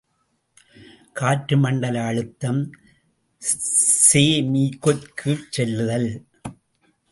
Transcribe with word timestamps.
காற்று 1.13 1.57
மண்டல 1.57 1.97
அழுத்தம் 2.03 2.61
செ.மீக்குக் 4.07 5.07
கீழ்ச் 5.15 5.51
செல்லுதல். 5.51 6.11